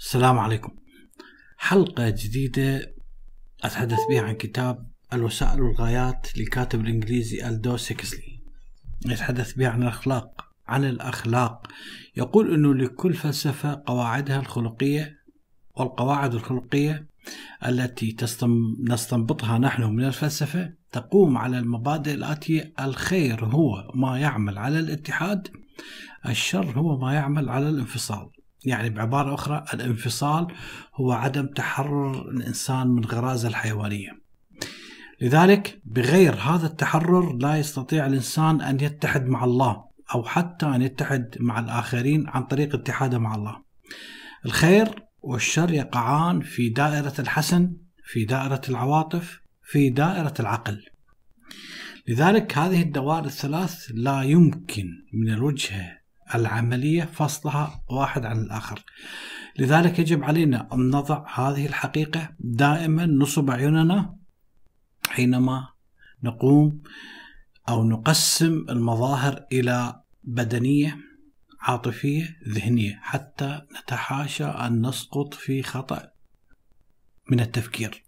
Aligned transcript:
السلام 0.00 0.38
عليكم. 0.38 0.72
حلقة 1.58 2.10
جديدة 2.10 2.94
أتحدث 3.64 3.98
بها 4.10 4.22
عن 4.22 4.34
كتاب 4.34 4.90
الوسائل 5.12 5.62
والغايات 5.62 6.38
للكاتب 6.38 6.80
الإنجليزي 6.80 7.48
ألدو 7.48 7.76
سيكسلي. 7.76 8.40
يتحدث 9.06 9.52
بها 9.52 9.68
عن 9.68 9.82
الأخلاق 9.82 10.44
عن 10.68 10.84
الأخلاق. 10.84 11.66
يقول 12.16 12.54
أنه 12.54 12.74
لكل 12.74 13.14
فلسفة 13.14 13.82
قواعدها 13.86 14.40
الخلقية 14.40 15.18
والقواعد 15.76 16.34
الخلقية 16.34 17.06
التي 17.66 18.16
نستنبطها 18.80 19.58
نحن 19.58 19.82
من 19.82 20.04
الفلسفة 20.04 20.72
تقوم 20.92 21.38
على 21.38 21.58
المبادئ 21.58 22.14
الآتية 22.14 22.72
الخير 22.80 23.44
هو 23.44 23.92
ما 23.94 24.18
يعمل 24.18 24.58
على 24.58 24.78
الاتحاد 24.78 25.48
الشر 26.28 26.78
هو 26.78 26.98
ما 26.98 27.14
يعمل 27.14 27.48
على 27.48 27.68
الانفصال. 27.68 28.39
يعني 28.64 28.90
بعبارة 28.90 29.34
أخرى 29.34 29.64
الانفصال 29.74 30.46
هو 30.94 31.12
عدم 31.12 31.46
تحرر 31.46 32.30
الإنسان 32.30 32.86
من 32.86 33.04
غرائزه 33.04 33.48
الحيوانية. 33.48 34.20
لذلك 35.20 35.80
بغير 35.84 36.34
هذا 36.34 36.66
التحرر 36.66 37.36
لا 37.36 37.56
يستطيع 37.56 38.06
الإنسان 38.06 38.60
أن 38.60 38.80
يتحد 38.80 39.26
مع 39.26 39.44
الله 39.44 39.84
أو 40.14 40.24
حتى 40.24 40.66
أن 40.66 40.82
يتحد 40.82 41.36
مع 41.40 41.60
الآخرين 41.60 42.28
عن 42.28 42.42
طريق 42.42 42.74
اتحاده 42.74 43.18
مع 43.18 43.34
الله. 43.34 43.56
الخير 44.46 45.02
والشر 45.20 45.70
يقعان 45.70 46.40
في 46.40 46.68
دائرة 46.68 47.14
الحسن 47.18 47.76
في 48.04 48.24
دائرة 48.24 48.60
العواطف 48.68 49.40
في 49.62 49.90
دائرة 49.90 50.34
العقل. 50.40 50.84
لذلك 52.08 52.58
هذه 52.58 52.82
الدوائر 52.82 53.24
الثلاث 53.24 53.86
لا 53.94 54.22
يمكن 54.22 54.86
من 55.12 55.32
الوجهة 55.32 55.99
العملية 56.34 57.04
فصلها 57.04 57.82
واحد 57.90 58.26
عن 58.26 58.38
الآخر. 58.38 58.84
لذلك 59.58 59.98
يجب 59.98 60.24
علينا 60.24 60.68
أن 60.72 60.90
نضع 60.90 61.26
هذه 61.34 61.66
الحقيقة 61.66 62.28
دائما 62.40 63.06
نصب 63.06 63.50
عيوننا 63.50 64.16
حينما 65.08 65.68
نقوم 66.22 66.82
أو 67.68 67.84
نقسم 67.84 68.66
المظاهر 68.68 69.46
إلى 69.52 70.00
بدنية 70.24 70.98
عاطفية 71.60 72.38
ذهنية 72.48 72.98
حتى 73.02 73.60
نتحاشى 73.78 74.44
أن 74.44 74.86
نسقط 74.86 75.34
في 75.34 75.62
خطأ 75.62 76.10
من 77.30 77.40
التفكير. 77.40 78.04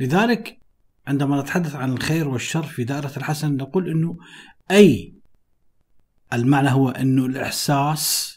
لذلك 0.00 0.58
عندما 1.06 1.40
نتحدث 1.40 1.74
عن 1.74 1.92
الخير 1.92 2.28
والشر 2.28 2.62
في 2.62 2.84
دائرة 2.84 3.12
الحسن 3.16 3.56
نقول 3.56 3.90
أنه 3.90 4.18
أي 4.70 5.14
المعنى 6.34 6.70
هو 6.70 6.88
إنه 6.88 7.26
الإحساس 7.26 8.34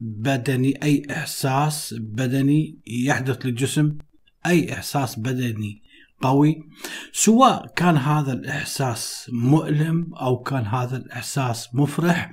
بدني 0.00 0.82
أي 0.82 1.02
إحساس 1.10 1.94
بدني 1.98 2.78
يحدث 2.86 3.46
للجسم 3.46 3.98
أي 4.46 4.72
إحساس 4.72 5.18
بدني 5.18 5.82
قوي. 6.20 6.68
سواء 7.12 7.66
كان 7.76 7.96
هذا 7.96 8.32
الإحساس 8.32 9.30
مؤلم 9.32 10.14
أو 10.14 10.42
كان 10.42 10.66
هذا 10.66 10.96
الإحساس 10.96 11.74
مفرح 11.74 12.32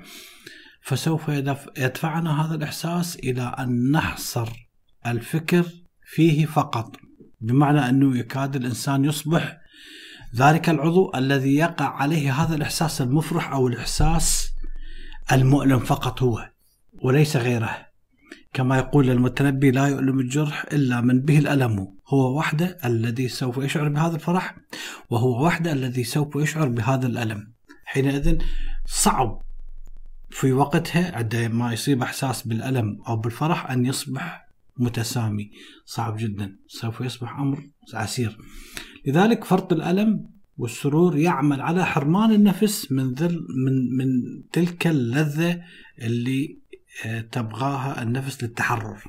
فسوف 0.81 1.29
يدفعنا 1.77 2.45
هذا 2.45 2.55
الإحساس 2.55 3.15
إلى 3.15 3.55
أن 3.59 3.91
نحصر 3.91 4.49
الفكر 5.07 5.65
فيه 6.05 6.45
فقط 6.45 6.95
بمعنى 7.41 7.89
أنه 7.89 8.17
يكاد 8.17 8.55
الإنسان 8.55 9.05
يصبح 9.05 9.57
ذلك 10.35 10.69
العضو 10.69 11.11
الذي 11.15 11.55
يقع 11.55 11.85
عليه 11.85 12.41
هذا 12.43 12.55
الإحساس 12.55 13.01
المفرح 13.01 13.51
أو 13.51 13.67
الإحساس 13.67 14.49
المؤلم 15.31 15.79
فقط 15.79 16.23
هو 16.23 16.49
وليس 17.01 17.37
غيره. 17.37 17.87
كما 18.53 18.77
يقول 18.77 19.09
المتنبي 19.09 19.71
لا 19.71 19.87
يؤلم 19.87 20.19
الجرح 20.19 20.65
إلا 20.71 21.01
من 21.01 21.21
به 21.21 21.39
الألم. 21.39 21.97
هو 22.07 22.37
وحده 22.37 22.77
الذي 22.85 23.27
سوف 23.27 23.57
يشعر 23.57 23.89
بهذا 23.89 24.15
الفرح 24.15 24.55
وهو 25.09 25.45
وحده 25.45 25.71
الذي 25.71 26.03
سوف 26.03 26.35
يشعر 26.35 26.67
بهذا 26.67 27.07
الألم. 27.07 27.53
حينئذ 27.85 28.37
صعب 28.85 29.41
في 30.29 30.51
وقتها 30.51 31.17
عندما 31.17 31.73
يصيب 31.73 32.01
إحساس 32.01 32.47
بالألم 32.47 33.01
أو 33.07 33.15
بالفرح 33.15 33.71
أن 33.71 33.85
يصبح 33.85 34.47
متسامي. 34.77 35.51
صعب 35.85 36.17
جدا. 36.17 36.55
سوف 36.67 37.01
يصبح 37.01 37.39
أمر 37.39 37.69
عسير. 37.93 38.37
لذلك 39.05 39.43
فرط 39.43 39.73
الألم 39.73 40.36
والسرور 40.57 41.17
يعمل 41.17 41.61
على 41.61 41.85
حرمان 41.85 42.31
النفس 42.31 42.91
من 42.91 43.13
ذل 43.13 43.47
من 43.65 43.97
من 43.97 44.07
تلك 44.51 44.87
اللذة 44.87 45.61
اللي 46.01 46.59
آه، 47.05 47.21
تبغاها 47.21 48.03
النفس 48.03 48.43
للتحرر. 48.43 49.03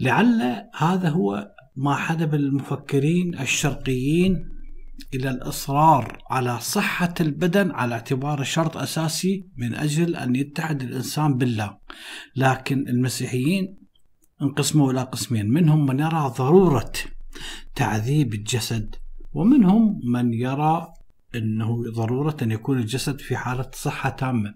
لعل 0.00 0.68
هذا 0.76 1.08
هو 1.08 1.52
ما 1.76 1.94
حدب 1.94 2.34
المفكرين 2.34 3.38
الشرقيين 3.38 4.48
إلى 5.14 5.30
الإصرار 5.30 6.18
على 6.30 6.60
صحة 6.60 7.14
البدن 7.20 7.70
على 7.70 7.94
اعتباره 7.94 8.42
شرط 8.42 8.76
أساسي 8.76 9.46
من 9.56 9.74
أجل 9.74 10.16
أن 10.16 10.36
يتحد 10.36 10.82
الإنسان 10.82 11.34
بالله. 11.34 11.78
لكن 12.36 12.88
المسيحيين 12.88 13.76
انقسموا 14.42 14.92
إلى 14.92 15.02
قسمين، 15.02 15.50
منهم 15.50 15.86
من 15.86 16.00
يرى 16.00 16.32
ضرورة 16.38 16.92
تعذيب 17.74 18.34
الجسد 18.34 18.96
ومنهم 19.36 20.00
من 20.04 20.34
يرى 20.34 20.92
أنه 21.34 21.92
ضرورة 21.92 22.36
أن 22.42 22.50
يكون 22.50 22.78
الجسد 22.78 23.20
في 23.20 23.36
حالة 23.36 23.70
صحة 23.74 24.10
تامة. 24.10 24.54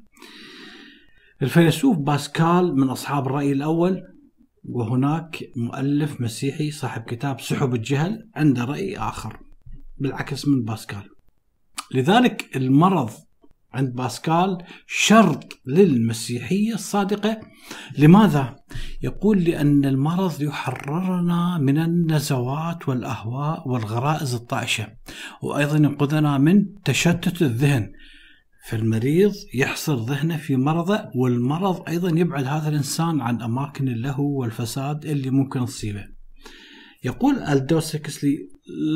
الفيلسوف 1.42 1.98
باسكال 1.98 2.76
من 2.76 2.88
أصحاب 2.88 3.26
الرأي 3.26 3.52
الأول 3.52 4.02
وهناك 4.64 5.44
مؤلف 5.56 6.20
مسيحي 6.20 6.70
صاحب 6.70 7.02
كتاب 7.02 7.40
سحب 7.40 7.74
الجهل 7.74 8.28
عنده 8.36 8.64
رأي 8.64 8.98
آخر 8.98 9.40
بالعكس 9.98 10.48
من 10.48 10.64
باسكال. 10.64 11.10
لذلك 11.94 12.56
المرض 12.56 13.10
عند 13.72 13.94
باسكال 13.94 14.58
شرط 14.86 15.58
للمسيحية 15.66 16.74
الصادقة. 16.74 17.40
لماذا؟ 17.98 18.56
يقول 19.02 19.44
لأن 19.44 19.84
المرض 19.84 20.42
يحررنا 20.42 21.58
من 21.58 21.78
النزوات 21.78 22.88
والأهواء 22.88 23.68
والغرائز 23.68 24.34
الطائشة 24.34 24.86
وأيضا 25.42 25.76
ينقذنا 25.76 26.38
من 26.38 26.66
تشتت 26.84 27.42
الذهن. 27.42 27.92
فالمريض 28.68 29.32
يحصر 29.54 29.94
ذهنه 29.94 30.36
في 30.36 30.56
مرضه 30.56 31.10
والمرض 31.14 31.88
أيضا 31.88 32.18
يبعد 32.20 32.44
هذا 32.44 32.68
الإنسان 32.68 33.20
عن 33.20 33.42
أماكن 33.42 33.88
اللهو 33.88 34.40
والفساد 34.40 35.06
اللي 35.06 35.30
ممكن 35.30 35.64
تصيبه. 35.64 36.04
يقول 37.04 37.38
ألدوسكسلي 37.38 38.38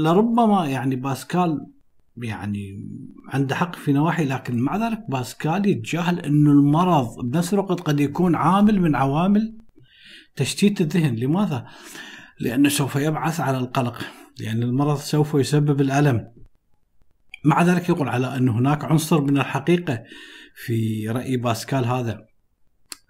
لربما 0.05 0.67
يعني 0.67 0.97
باسكال 0.97 1.67
يعني 2.17 2.89
عنده 3.29 3.55
حق 3.55 3.77
في 3.77 3.93
نواحي 3.93 4.25
لكن 4.25 4.59
مع 4.59 4.77
ذلك 4.89 5.05
باسكال 5.09 5.67
يتجاهل 5.67 6.21
إنه 6.21 6.51
المرض 6.51 7.07
بنفس 7.25 7.55
الوقت 7.55 7.81
قد 7.81 8.01
يكون 8.01 8.35
عامل 8.35 8.81
من 8.81 8.97
عوامل 8.97 9.59
تشتيت 10.37 10.81
الذهن. 10.81 11.17
لماذا؟ 11.17 11.67
لأنه 12.41 12.69
سوف 12.69 12.97
يبعث 12.97 13.41
على 13.41 13.59
القلق 13.59 14.03
لأن 14.41 14.63
المرض 14.63 14.97
سوف 14.97 15.35
يسبب 15.35 15.81
الألم. 15.81 16.33
مع 17.45 17.63
ذلك 17.63 17.89
يقول 17.89 18.09
على 18.09 18.37
أن 18.37 18.49
هناك 18.49 18.85
عنصر 18.85 19.21
من 19.21 19.39
الحقيقة 19.39 20.03
في 20.55 21.09
رأي 21.09 21.37
باسكال 21.37 21.85
هذا. 21.85 22.27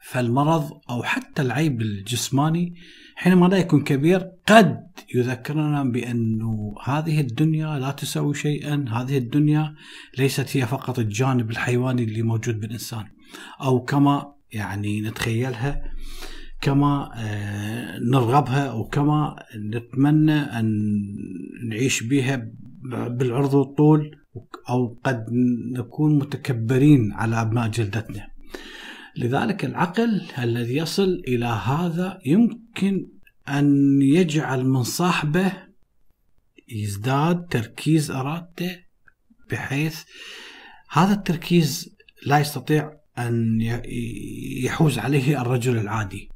فالمرض 0.05 0.71
أو 0.91 1.03
حتى 1.03 1.43
العيب 1.43 1.83
الجسماني 1.83 2.75
حينما 3.17 3.47
لا 3.47 3.57
يكون 3.57 3.85
كبير 3.85 4.31
قد 4.49 4.87
يذكرنا 5.15 5.85
بأنه 5.85 6.75
هذه 6.85 7.21
الدنيا 7.21 7.79
لا 7.79 7.91
تساوي 7.91 8.35
شيئا 8.35 8.85
هذه 8.89 9.19
الدنيا 9.19 9.75
ليست 10.19 10.57
هي 10.57 10.67
فقط 10.67 10.99
الجانب 10.99 11.51
الحيواني 11.51 12.05
اللي 12.05 12.23
موجود 12.23 12.61
بالإنسان. 12.61 13.05
أو 13.61 13.81
كما 13.85 14.35
يعني 14.53 15.01
نتخيلها 15.01 15.83
كما 16.61 17.11
آه، 17.17 17.99
نرغبها 17.99 18.67
أو 18.67 18.85
كما 18.85 19.37
نتمنى 19.57 20.39
أن 20.39 20.67
نعيش 21.69 22.03
بها 22.03 22.49
بالعرض 23.09 23.55
والطول 23.55 24.11
أو 24.69 24.99
قد 25.05 25.25
نكون 25.77 26.19
متكبرين 26.19 27.13
على 27.13 27.41
أبناء 27.41 27.69
جلدتنا. 27.69 28.34
لذلك 29.17 29.65
العقل 29.65 30.23
الذي 30.39 30.77
يصل 30.77 31.23
إلى 31.29 31.47
هذا 31.47 32.19
يمكن 32.27 33.07
أن 33.49 33.99
يجعل 34.03 34.65
من 34.65 34.83
صاحبه 34.83 35.53
يزداد 36.69 37.47
تركيز 37.47 38.11
ارادته 38.11 38.77
بحيث 39.51 40.03
هذا 40.91 41.13
التركيز 41.13 41.97
لا 42.27 42.39
يستطيع 42.39 42.93
أن 43.19 43.61
يحوز 44.65 44.99
عليه 44.99 45.41
الرجل 45.43 45.79
العادي. 45.79 46.29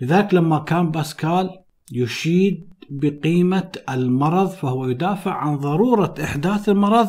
لذلك 0.00 0.34
لما 0.34 0.58
كان 0.58 0.90
باسكال 0.90 1.50
يشيد 1.92 2.72
بقيمة 2.90 3.72
المرض 3.88 4.48
فهو 4.48 4.88
يدافع 4.88 5.32
عن 5.32 5.56
ضرورة 5.56 6.14
إحداث 6.24 6.68
المرض 6.68 7.08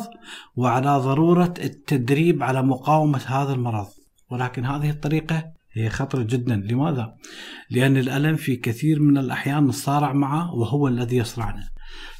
وعلى 0.56 0.98
ضرورة 0.98 1.54
التدريب 1.58 2.42
على 2.42 2.62
مقاومة 2.62 3.22
هذا 3.26 3.52
المرض. 3.52 3.86
ولكن 4.34 4.64
هذه 4.64 4.90
الطريقة 4.90 5.44
هي 5.72 5.90
خطرة 5.90 6.22
جدا. 6.22 6.56
لماذا؟ 6.56 7.14
لأن 7.70 7.96
الألم 7.96 8.36
في 8.36 8.56
كثير 8.56 9.00
من 9.00 9.18
الأحيان 9.18 9.64
نصارع 9.64 10.12
معه 10.12 10.54
وهو 10.54 10.88
الذي 10.88 11.16
يصرعنا. 11.16 11.68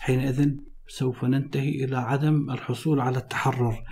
حينئذ 0.01 0.51
سوف 0.89 1.25
ننتهي 1.25 1.85
إلى 1.85 1.97
عدم 1.97 2.51
الحصول 2.51 3.01
على 3.01 3.19
التحرر. 3.19 3.83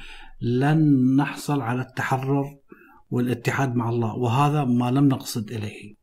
لن 0.40 1.16
نحصل 1.16 1.60
على 1.60 1.80
التحرر 1.80 2.44
والاتحاد 3.10 3.74
مع 3.74 3.88
الله 3.88 4.14
وهذا 4.14 4.64
ما 4.64 4.90
لم 4.90 5.08
نقصد 5.08 5.50
إليه. 5.50 5.94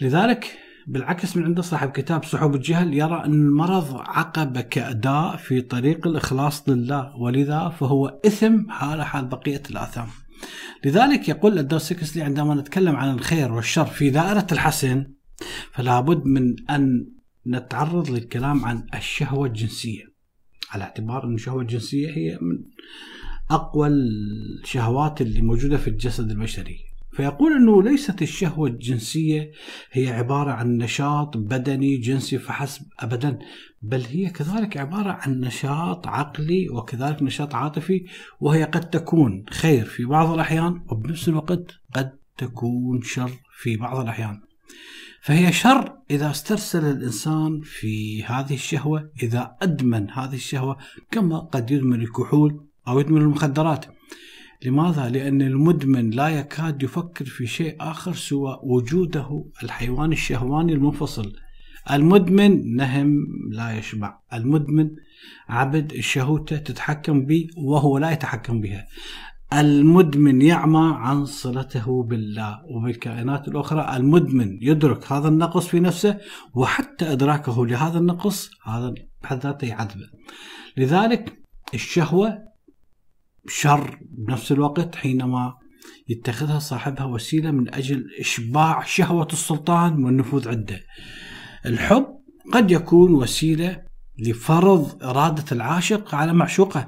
لذلك 0.00 0.58
بالعكس 0.86 1.36
من 1.36 1.44
عند 1.44 1.60
صاحب 1.60 1.90
كتاب 1.90 2.24
سحب 2.24 2.54
الجهل 2.54 2.94
يرى 2.94 3.24
أن 3.24 3.32
المرض 3.32 3.96
عقبة 3.96 4.60
كأداء 4.60 5.36
في 5.36 5.60
طريق 5.60 6.06
الإخلاص 6.06 6.68
لله 6.68 7.16
ولذا 7.16 7.68
فهو 7.68 8.20
إثم 8.26 8.70
حال 8.70 9.02
حال 9.02 9.26
بقية 9.26 9.62
الآثام. 9.70 10.06
لذلك 10.84 11.28
يقول 11.28 11.58
الدوسكسلي 11.58 12.22
عندما 12.22 12.54
نتكلم 12.54 12.96
عن 12.96 13.14
الخير 13.14 13.52
والشر 13.52 13.86
في 13.86 14.10
دائرة 14.10 14.46
الحسن 14.52 15.12
فلا 15.72 16.00
بد 16.00 16.26
من 16.26 16.70
أن 16.70 17.06
نتعرض 17.46 18.10
للكلام 18.10 18.64
عن 18.64 18.86
الشهوة 18.94 19.46
الجنسية. 19.46 20.04
على 20.70 20.84
اعتبار 20.84 21.24
أن 21.24 21.34
الشهوة 21.34 21.62
الجنسية 21.62 22.10
هي 22.10 22.38
من 22.40 22.58
أقوى 23.50 23.88
الشهوات 23.88 25.20
اللي 25.20 25.42
موجودة 25.42 25.76
في 25.76 25.88
الجسد 25.88 26.30
البشري. 26.30 26.88
فيقول 27.12 27.52
أنه 27.52 27.82
ليست 27.82 28.22
الشهوة 28.22 28.68
الجنسية 28.68 29.50
هي 29.92 30.08
عبارة 30.08 30.50
عن 30.50 30.76
نشاط 30.76 31.36
بدني 31.36 31.96
جنسي 31.96 32.38
فحسب 32.38 32.82
أبدا 33.00 33.38
بل 33.82 34.04
هي 34.04 34.30
كذلك 34.30 34.76
عبارة 34.76 35.10
عن 35.10 35.40
نشاط 35.40 36.06
عقلي 36.06 36.68
وكذلك 36.68 37.22
نشاط 37.22 37.54
عاطفي 37.54 38.04
وهي 38.40 38.64
قد 38.64 38.90
تكون 38.90 39.44
خير 39.50 39.84
في 39.84 40.04
بعض 40.04 40.32
الأحيان 40.32 40.82
وبنفس 40.88 41.28
الوقت 41.28 41.64
قد 41.94 42.18
تكون 42.38 43.02
شر 43.02 43.30
في 43.58 43.76
بعض 43.76 44.00
الأحيان. 44.00 44.40
فهي 45.20 45.52
شر 45.52 45.92
إذا 46.10 46.30
استرسل 46.30 46.84
الإنسان 46.84 47.60
في 47.64 48.24
هذه 48.24 48.54
الشهوة 48.54 49.10
إذا 49.22 49.56
أدمن 49.62 50.10
هذه 50.10 50.34
الشهوة 50.34 50.76
كما 51.10 51.38
قد 51.38 51.70
يدمن 51.70 52.00
الكحول 52.00 52.66
أو 52.88 53.00
يدمن 53.00 53.22
المخدرات. 53.22 53.86
لماذا؟ 54.64 55.08
لأن 55.08 55.42
المدمن 55.42 56.10
لا 56.10 56.28
يكاد 56.28 56.82
يفكر 56.82 57.24
في 57.24 57.46
شيء 57.46 57.76
آخر 57.80 58.14
سوى 58.14 58.60
وجوده 58.62 59.44
الحيوان 59.62 60.12
الشهواني 60.12 60.72
المنفصل. 60.72 61.32
المدمن 61.90 62.76
نهم 62.76 63.26
لا 63.50 63.78
يشبع. 63.78 64.18
المدمن 64.32 64.90
عبد 65.48 65.92
شهوته 66.00 66.56
تتحكم 66.56 67.26
به 67.26 67.46
وهو 67.56 67.98
لا 67.98 68.10
يتحكم 68.10 68.60
بها. 68.60 68.86
المدمن 69.52 70.42
يعمى 70.42 70.94
عن 70.96 71.24
صلته 71.24 72.02
بالله. 72.02 72.60
وبالكائنات 72.64 73.48
الأخرى 73.48 73.96
المدمن 73.96 74.58
يدرك 74.62 75.12
هذا 75.12 75.28
النقص 75.28 75.66
في 75.66 75.80
نفسه 75.80 76.18
وحتى 76.54 77.12
إدراكه 77.12 77.66
لهذا 77.66 77.98
النقص 77.98 78.50
هذا 78.64 78.94
بحد 79.22 79.40
ذاته 79.40 79.66
يعذبه 79.66 80.08
لذلك 80.76 81.38
الشهوة 81.74 82.38
شر 83.48 83.98
بنفس 84.00 84.52
الوقت 84.52 84.96
حينما 84.96 85.54
يتخذها 86.08 86.58
صاحبها 86.58 87.04
وسيلة 87.04 87.50
من 87.50 87.74
أجل 87.74 88.06
إشباع 88.20 88.84
شهوة 88.84 89.28
السلطان 89.32 90.04
والنفوذ 90.04 90.48
عنده. 90.48 90.80
الحب 91.66 92.06
قد 92.52 92.70
يكون 92.70 93.14
وسيلة 93.14 93.82
لفرض 94.18 95.02
إرادة 95.02 95.44
العاشق 95.52 96.14
على 96.14 96.32
معشوقه. 96.32 96.86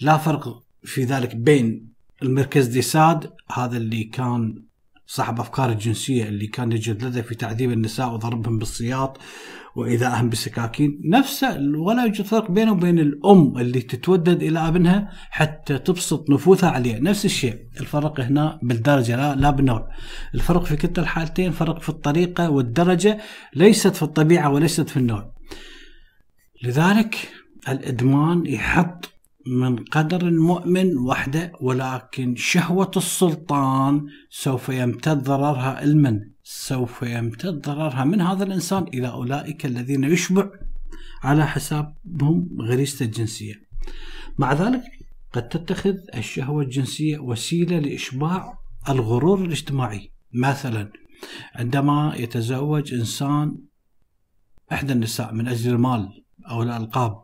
لا 0.00 0.16
فرق 0.18 0.62
في 0.84 1.04
ذلك 1.04 1.36
بين 1.36 1.88
المركز 2.22 2.66
دي 2.66 2.82
ساد 2.82 3.32
هذا 3.52 3.76
اللي 3.76 4.04
كان 4.04 4.62
صاحب 5.06 5.40
أفكار 5.40 5.70
الجنسية 5.72 6.24
اللي 6.28 6.46
كان 6.46 6.72
يجلده 6.72 7.22
في 7.22 7.34
تعذيب 7.34 7.72
النساء 7.72 8.12
وضربهم 8.14 8.58
بالسياط 8.58 9.18
وإيذائهم 9.76 10.28
بسكاكين. 10.28 11.00
نفسه 11.04 11.58
ولا 11.76 12.04
يوجد 12.04 12.24
فرق 12.24 12.50
بينه 12.50 12.72
وبين 12.72 12.98
الأم 12.98 13.58
اللي 13.58 13.80
تتودد 13.80 14.42
إلى 14.42 14.68
أبنها 14.68 15.10
حتى 15.30 15.78
تبسط 15.78 16.30
نفوذها 16.30 16.70
عليه. 16.70 16.98
نفس 16.98 17.24
الشيء. 17.24 17.56
الفرق 17.80 18.20
هنا 18.20 18.58
بالدرجة 18.62 19.16
لا, 19.16 19.34
لا 19.34 19.50
بالنوع 19.50 19.88
الفرق 20.34 20.64
في 20.64 20.76
كلتا 20.76 21.02
الحالتين 21.02 21.50
فرق 21.50 21.80
في 21.80 21.88
الطريقة 21.88 22.50
والدرجة 22.50 23.18
ليست 23.54 23.96
في 23.96 24.02
الطبيعة 24.02 24.52
وليست 24.52 24.88
في 24.88 24.96
النوع. 24.96 25.32
لذلك 26.64 27.16
الإدمان 27.68 28.46
يحط 28.46 29.12
من 29.46 29.76
قدر 29.76 30.22
المؤمن 30.22 30.98
وحده 30.98 31.52
ولكن 31.60 32.36
شهوة 32.36 32.90
السلطان 32.96 34.06
سوف 34.30 34.68
يمتد 34.68 35.22
ضررها 35.22 35.76
علما 35.76 36.35
سوف 36.48 37.02
يمتد 37.02 37.60
ضررها 37.60 38.04
من 38.04 38.20
هذا 38.20 38.44
الإنسان 38.44 38.82
إلى 38.82 39.08
أولئك 39.08 39.66
الذين 39.66 40.04
يشبع 40.04 40.50
على 41.22 41.46
حسابهم 41.46 42.48
غريزة 42.60 43.04
الجنسية. 43.04 43.54
مع 44.38 44.52
ذلك 44.52 44.82
قد 45.32 45.48
تتخذ 45.48 45.96
الشهوة 46.14 46.62
الجنسية 46.62 47.18
وسيلة 47.18 47.78
لإشباع 47.78 48.58
الغرور 48.88 49.44
الاجتماعي. 49.44 50.10
مثلا 50.32 50.92
عندما 51.54 52.14
يتزوج 52.16 52.94
إنسان 52.94 53.56
إحدى 54.72 54.92
النساء 54.92 55.34
من 55.34 55.48
أجل 55.48 55.72
المال 55.72 56.24
أو 56.50 56.62
الألقاب 56.62 57.22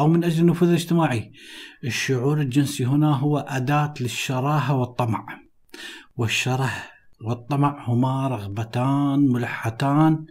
أو 0.00 0.08
من 0.08 0.24
أجل 0.24 0.40
النفوذ 0.40 0.68
الاجتماعي 0.68 1.32
الشعور 1.84 2.40
الجنسي 2.40 2.84
هنا 2.84 3.16
هو 3.16 3.38
أداة 3.38 3.94
للشراهة 4.00 4.76
والطمع. 4.76 5.26
والشره 6.16 6.91
والطمع 7.24 7.84
هما 7.88 8.28
رغبتان 8.28 9.28
ملحتان. 9.28 10.26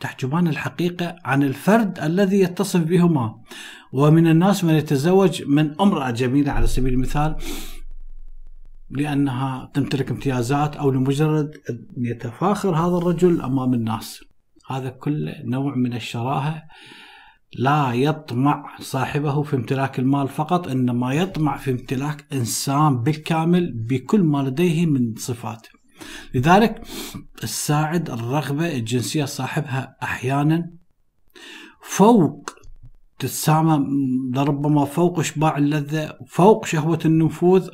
تحجبان 0.00 0.48
الحقيقة 0.48 1.16
عن 1.24 1.42
الفرد 1.42 1.98
الذي 1.98 2.40
يتصف 2.40 2.80
بهما. 2.80 3.40
ومن 3.92 4.26
الناس 4.26 4.64
من 4.64 4.74
يتزوج 4.74 5.42
من 5.42 5.80
امرأة 5.80 6.10
جميلة 6.10 6.52
على 6.52 6.66
سبيل 6.66 6.92
المثال 6.92 7.36
لأنها 8.90 9.70
تمتلك 9.74 10.10
امتيازات 10.10 10.76
أو 10.76 10.90
لمجرد 10.90 11.50
يتفاخر 11.96 12.76
هذا 12.76 12.96
الرجل 12.96 13.40
أمام 13.40 13.74
الناس. 13.74 14.24
هذا 14.70 14.88
كله 14.88 15.34
نوع 15.44 15.74
من 15.74 15.94
الشراهة 15.94 16.62
لا 17.58 17.92
يطمع 17.92 18.76
صاحبه 18.80 19.42
في 19.42 19.56
امتلاك 19.56 19.98
المال 19.98 20.28
فقط 20.28 20.68
إنما 20.68 21.12
يطمع 21.12 21.56
في 21.56 21.70
امتلاك 21.70 22.26
إنسان 22.32 23.02
بالكامل 23.02 23.72
بكل 23.72 24.22
ما 24.22 24.38
لديه 24.38 24.86
من 24.86 25.14
صفات. 25.16 25.66
لذلك 26.34 26.82
الساعد 27.42 28.10
الرغبة 28.10 28.76
الجنسية 28.76 29.24
صاحبها 29.24 29.96
أحيانا 30.02 30.70
فوق 31.82 32.50
تتسامى 33.18 33.86
لربما 34.34 34.84
فوق 34.84 35.18
إشباع 35.18 35.58
اللذة 35.58 36.18
فوق 36.26 36.66
شهوة 36.66 36.98
النفوذ 37.04 37.68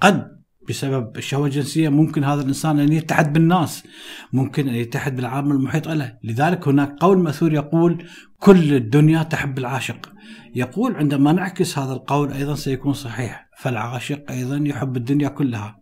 قد 0.00 0.40
بسبب 0.68 1.16
الشهوة 1.16 1.46
الجنسية 1.46 1.88
ممكن 1.88 2.24
هذا 2.24 2.42
الإنسان 2.42 2.78
أن 2.78 2.92
يتحد 2.92 3.32
بالناس 3.32 3.84
ممكن 4.32 4.68
أن 4.68 4.74
يتحد 4.74 5.16
بالعالم 5.16 5.52
المحيط 5.52 5.88
له. 5.88 6.18
لذلك 6.24 6.68
هناك 6.68 6.96
قول 7.00 7.18
مأثور 7.18 7.52
يقول 7.52 8.04
كل 8.38 8.74
الدنيا 8.74 9.22
تحب 9.22 9.58
العاشق. 9.58 10.12
يقول 10.54 10.96
عندما 10.96 11.32
نعكس 11.32 11.78
هذا 11.78 11.92
القول 11.92 12.32
أيضا 12.32 12.54
سيكون 12.54 12.92
صحيح 12.92 13.48
فالعاشق 13.58 14.30
أيضا 14.30 14.56
يحب 14.56 14.96
الدنيا 14.96 15.28
كلها. 15.28 15.79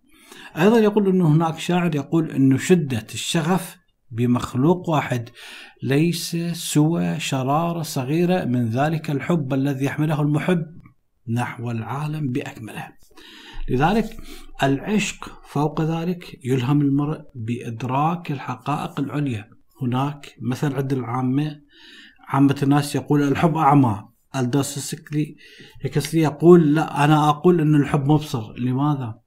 أيضا 0.58 0.78
يقول 0.78 1.08
أنه 1.08 1.28
هناك 1.28 1.58
شاعر 1.58 1.94
يقول 1.94 2.30
أنه 2.30 2.58
شدة 2.58 3.06
الشغف 3.14 3.76
بمخلوق 4.10 4.88
واحد 4.88 5.28
ليس 5.82 6.36
سوى 6.52 7.20
شرارة 7.20 7.82
صغيرة 7.82 8.44
من 8.44 8.68
ذلك 8.68 9.10
الحب 9.10 9.54
الذي 9.54 9.84
يحمله 9.84 10.20
المحب 10.20 10.66
نحو 11.28 11.70
العالم 11.70 12.32
بأكمله. 12.32 12.88
لذلك 13.68 14.16
العشق 14.62 15.40
فوق 15.48 15.80
ذلك 15.80 16.38
يلهم 16.44 16.80
المرء 16.80 17.20
بإدراك 17.34 18.30
الحقائق 18.30 19.00
العليا. 19.00 19.50
هناك 19.82 20.34
مثل 20.40 20.74
عند 20.74 20.92
العامة 20.92 21.60
عامة 22.28 22.56
الناس 22.62 22.94
يقول 22.94 23.22
الحب 23.22 23.56
أعمى. 23.56 24.07
الدوستويفسكي 24.36 25.36
يقول 26.14 26.74
لا 26.74 27.04
أنا 27.04 27.28
أقول 27.28 27.60
أن 27.60 27.74
الحب 27.74 28.04
مبصر. 28.04 28.58
لماذا؟ 28.58 29.18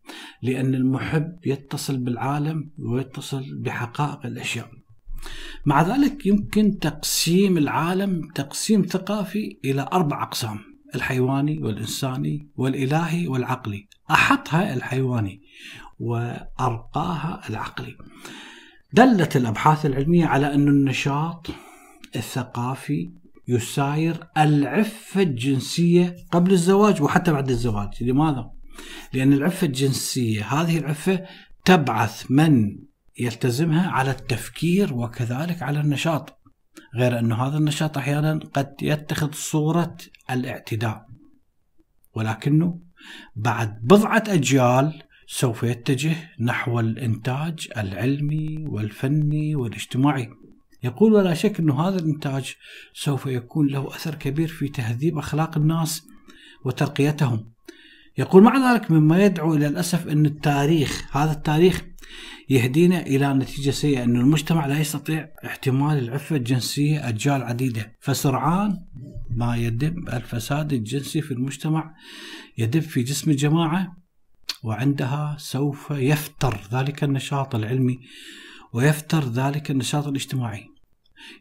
لأن 0.42 0.76
المحب 0.76 1.38
يتصل 1.46 1.98
بالعالم 1.98 2.72
ويتصل 2.80 3.62
بحقائق 3.62 4.26
الأشياء. 4.26 4.72
مع 5.66 5.82
ذلك 5.82 6.26
يمكن 6.26 6.80
تقسيم 6.80 7.58
العالم 7.58 8.32
تقسيم 8.36 8.82
ثقافي 8.82 9.60
إلى 9.66 9.90
أربع 9.94 10.24
أقسام 10.24 10.60
الحيواني 10.96 11.64
والإنساني 11.64 12.50
والإلهي 12.56 13.28
والعقلي. 13.28 13.88
أحطها 14.12 14.74
الحيواني 14.74 15.42
وأرقاها 16.00 17.42
العقلي. 17.50 17.98
دلت 18.94 19.36
الأبحاث 19.36 19.86
العلمية 19.86 20.26
على 20.26 20.54
أن 20.54 20.68
النشاط 20.68 21.48
الثقافي 22.16 23.12
يساير 23.48 24.28
العفة 24.38 25.22
الجنسية 25.22 26.16
قبل 26.32 26.52
الزواج 26.52 27.02
وحتى 27.02 27.32
بعد 27.32 27.50
الزواج. 27.50 28.04
لماذا؟ 28.04 28.52
لأن 29.14 29.34
العفة 29.34 29.68
الجنسية 29.68 30.44
هذه 30.44 30.78
العفة 30.78 31.26
تبعث 31.66 32.26
من 32.32 32.78
يلتزمها 33.20 33.90
على 33.90 34.12
التفكير 34.12 34.94
وكذلك 34.94 35.64
على 35.64 35.80
النشاط. 35.80 36.38
غير 36.96 37.20
أن 37.20 37.32
هذا 37.32 37.58
النشاط 37.58 37.98
أحيانا 37.98 38.40
قد 38.54 38.76
يتخذ 38.82 39.32
صورة 39.32 39.98
الاعتداء. 40.32 41.06
ولكنه 42.16 42.80
بعد 43.36 43.80
بضعة 43.84 44.24
أجيال 44.28 45.04
سوف 45.28 45.64
يتجه 45.64 46.16
نحو 46.40 46.80
الإنتاج 46.80 47.70
العلمي 47.78 48.66
والفني 48.68 49.56
والاجتماعي. 49.56 50.30
يقول 50.84 51.14
ولا 51.14 51.34
شك 51.34 51.60
أن 51.60 51.72
هذا 51.72 52.00
الإنتاج 52.00 52.56
سوف 52.94 53.26
يكون 53.26 53.68
له 53.68 53.88
أثر 53.88 54.16
كبير 54.16 54.48
في 54.48 54.68
تهذيب 54.68 55.18
أخلاق 55.18 55.58
الناس 55.58 56.08
وترقيتهم. 56.66 57.52
يقول 58.18 58.44
مع 58.44 58.74
ذلك 58.74 58.92
مما 58.92 59.26
يدعو 59.26 59.54
إلى 59.54 59.68
الأسف 59.68 60.08
أن 60.08 60.26
التاريخ 60.26 61.18
هذا 61.18 61.32
التاريخ 61.32 61.82
يهدينا 62.50 63.02
إلى 63.02 63.34
نتيجة 63.34 63.72
سيئة 63.72 64.04
أن 64.04 64.16
المجتمع 64.16 64.66
لا 64.66 64.80
يستطيع 64.80 65.30
احتمال 65.46 65.98
العفة 65.98 66.36
الجنسية 66.36 67.10
أجيال 67.10 67.44
عديدة. 67.44 67.96
فسرعان 68.00 68.78
ما 69.30 69.56
يدب 69.58 70.10
الفساد 70.10 70.74
الجنسي 70.74 71.22
في 71.22 71.34
المجتمع 71.34 71.96
يدب 72.58 72.82
في 72.82 73.04
جسم 73.04 73.32
الجماعة 73.32 73.98
وعندها 74.64 75.36
سوف 75.40 75.92
يفتر. 75.92 76.60
ذلك 76.74 77.04
النشاط 77.04 77.56
العلمي 77.56 78.00
ويفتر 78.74 79.24
ذلك 79.24 79.72
النشاط 79.72 80.08
الاجتماعي. 80.08 80.68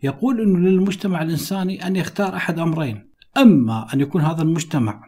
يقول 0.02 0.40
أنه 0.40 0.58
للمجتمع 0.58 1.22
الإنساني 1.22 1.86
أن 1.86 1.96
يختار 1.96 2.36
أحد 2.36 2.58
أمرين. 2.58 3.10
أما 3.36 3.94
أن 3.94 4.00
يكون 4.00 4.22
هذا 4.22 4.42
المجتمع 4.42 5.02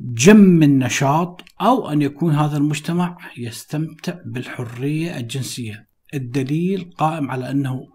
جم 0.00 0.62
النشاط 0.62 1.44
أو 1.60 1.90
أن 1.90 2.02
يكون 2.02 2.34
هذا 2.34 2.56
المجتمع 2.56 3.18
يستمتع 3.38 4.14
بالحرية 4.26 5.16
الجنسية. 5.16 5.88
الدليل 6.14 6.90
قائم 6.98 7.30
على 7.30 7.50
أنه 7.50 7.88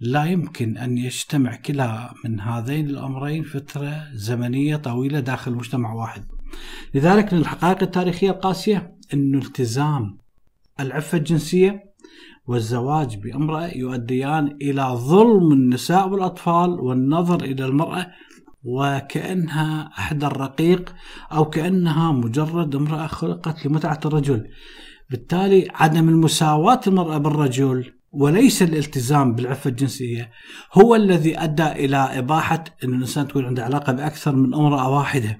لا 0.00 0.24
يمكن 0.24 0.76
أن 0.76 0.98
يجتمع 0.98 1.56
كلا 1.56 2.14
من 2.24 2.40
هذين 2.40 2.90
الأمرين 2.90 3.42
فترة 3.42 4.08
زمنية 4.12 4.76
طويلة 4.76 5.20
داخل 5.20 5.52
مجتمع 5.52 5.92
واحد. 5.92 6.24
لذلك 6.94 7.32
من 7.32 7.38
الحقائق 7.40 7.82
التاريخية 7.82 8.30
القاسية 8.30 8.96
أن 9.14 9.34
التزام 9.34 10.18
العفة 10.80 11.18
الجنسية 11.18 11.93
والزواج 12.46 13.16
بامرأة 13.16 13.66
يؤديان 13.76 14.56
إلى 14.62 14.82
ظلم 14.82 15.52
النساء 15.52 16.08
والأطفال 16.08 16.70
والنظر 16.70 17.44
إلى 17.44 17.64
المرأة 17.64 18.06
وكأنها 18.64 19.90
أحد 19.98 20.24
الرقيق 20.24 20.94
أو 21.32 21.44
كأنها 21.44 22.12
مجرد 22.12 22.74
امرأة 22.74 23.06
خلقت 23.06 23.66
لمتعة 23.66 24.00
الرجل. 24.04 24.48
بالتالي 25.10 25.68
عدم 25.74 26.08
المساواة 26.08 26.80
المرأة 26.86 27.18
بالرجل 27.18 27.92
وليس 28.14 28.62
الالتزام 28.62 29.34
بالعفة 29.34 29.70
الجنسية 29.70 30.30
هو 30.72 30.94
الذي 30.94 31.38
أدى 31.38 31.66
إلى 31.66 31.96
إباحة 31.96 32.64
أن 32.84 32.94
الإنسان 32.94 33.28
تكون 33.28 33.44
عنده 33.44 33.64
علاقة 33.64 33.92
بأكثر 33.92 34.36
من 34.36 34.54
أمرأة 34.54 34.90
واحدة. 34.90 35.38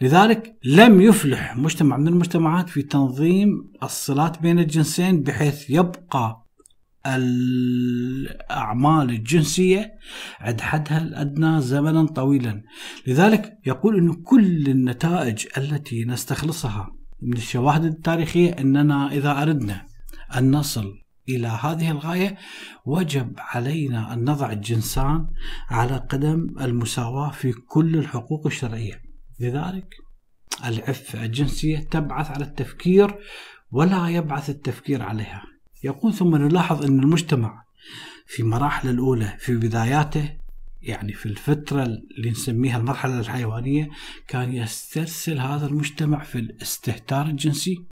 لذلك 0.00 0.56
لم 0.64 1.00
يفلح 1.00 1.56
مجتمع 1.56 1.96
من 1.96 2.08
المجتمعات 2.08 2.68
في 2.68 2.82
تنظيم 2.82 3.48
الصلات 3.82 4.42
بين 4.42 4.58
الجنسين 4.58 5.22
بحيث 5.22 5.70
يبقى 5.70 6.44
الأعمال 7.06 9.10
الجنسية 9.10 9.92
عند 10.40 10.60
حدها 10.60 11.02
الأدنى 11.02 11.60
زمنا 11.60 12.06
طويلا. 12.06 12.62
لذلك 13.06 13.58
يقول 13.66 13.98
أن 13.98 14.12
كل 14.12 14.68
النتائج 14.68 15.46
التي 15.58 16.04
نستخلصها 16.04 16.88
من 17.22 17.36
الشواهد 17.36 17.84
التاريخية 17.84 18.50
أننا 18.50 19.12
إذا 19.12 19.42
أردنا 19.42 19.86
أن 20.38 20.50
نصل 20.50 21.03
إلى 21.28 21.48
هذه 21.48 21.90
الغاية 21.90 22.36
وجب 22.86 23.34
علينا 23.38 24.12
أن 24.12 24.30
نضع 24.30 24.52
الجنسان 24.52 25.26
على 25.68 25.96
قدم 25.96 26.54
المساواة 26.60 27.30
في 27.30 27.52
كل 27.52 27.96
الحقوق 27.96 28.46
الشرعية. 28.46 29.02
لذلك 29.40 29.94
العفة 30.64 31.24
الجنسية 31.24 31.78
تبعث 31.78 32.30
على 32.30 32.44
التفكير 32.44 33.18
ولا 33.72 34.08
يبعث 34.08 34.50
التفكير 34.50 35.02
عليها. 35.02 35.42
يقول 35.84 36.14
ثم 36.14 36.36
نلاحظ 36.36 36.84
أن 36.84 37.00
المجتمع 37.00 37.64
في 38.26 38.42
مراحل 38.42 38.88
الأولى 38.88 39.36
في 39.38 39.56
بداياته 39.56 40.36
يعني 40.82 41.12
في 41.12 41.26
الفترة 41.26 41.82
اللي 41.82 42.30
نسميها 42.30 42.78
المرحلة 42.78 43.20
الحيوانية 43.20 43.90
كان 44.28 44.52
يسترسل 44.52 45.38
هذا 45.38 45.66
المجتمع 45.66 46.22
في 46.24 46.38
الاستهتار 46.38 47.26
الجنسي 47.26 47.84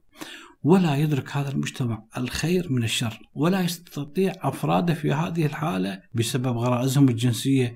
ولا 0.63 0.95
يدرك 0.95 1.37
هذا 1.37 1.51
المجتمع 1.51 2.03
الخير 2.17 2.71
من 2.71 2.83
الشر 2.83 3.19
ولا 3.35 3.61
يستطيع 3.61 4.33
أفراده 4.41 4.93
في 4.93 5.13
هذه 5.13 5.45
الحالة 5.45 6.01
بسبب 6.13 6.57
غرائزهم 6.57 7.09
الجنسية 7.09 7.75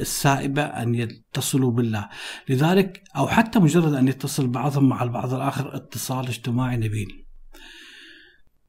السائبة 0.00 0.62
أن 0.62 0.94
يتصلوا 0.94 1.70
بالله. 1.70 2.08
لذلك 2.48 3.02
أو 3.16 3.28
حتى 3.28 3.58
مجرد 3.58 3.94
أن 3.94 4.08
يتصل 4.08 4.48
بعضهم 4.48 4.88
مع 4.88 5.02
البعض 5.02 5.34
الآخر 5.34 5.76
اتصال 5.76 6.26
اجتماعي 6.26 6.76
نبيل. 6.76 7.24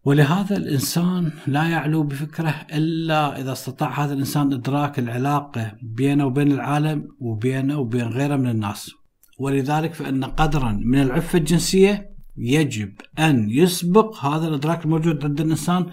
ولهذا 0.03 0.57
الإنسان 0.57 1.31
لا 1.47 1.69
يعلو 1.69 2.03
بفكره 2.03 2.65
إلا 2.73 3.41
إذا 3.41 3.51
استطاع 3.51 4.05
هذا 4.05 4.13
الإنسان 4.13 4.53
إدراك 4.53 4.99
العلاقة 4.99 5.71
بينه 5.81 6.25
وبين 6.25 6.51
العالم 6.51 7.07
وبينه 7.19 7.77
وبين 7.77 8.07
غيره 8.07 8.35
من 8.35 8.49
الناس. 8.49 8.91
ولذلك 9.39 9.93
فإن 9.93 10.23
قدرا 10.23 10.71
من 10.71 11.01
العفة 11.01 11.39
الجنسية 11.39 12.18
يجب 12.37 12.93
أن 13.19 13.49
يسبق 13.49 14.25
هذا 14.25 14.47
الإدراك 14.47 14.85
الموجود 14.85 15.25
عند 15.25 15.41
الإنسان 15.41 15.85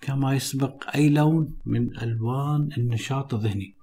كما 0.00 0.34
يسبق 0.34 0.84
أي 0.94 1.08
لون 1.08 1.56
من 1.66 1.96
ألوان 1.96 2.68
النشاط 2.78 3.34
الذهني. 3.34 3.74